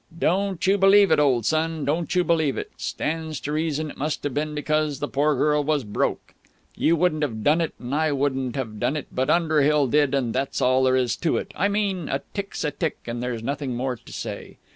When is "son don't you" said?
1.45-2.23